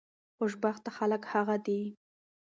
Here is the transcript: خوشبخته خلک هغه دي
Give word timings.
خوشبخته 0.37 0.89
خلک 0.97 1.23
هغه 1.33 1.55
دي 1.65 1.81